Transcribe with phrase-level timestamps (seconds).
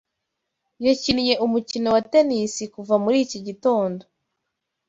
[0.85, 4.03] Yakinnye umukino wa tennis kuva muri iki gitondo.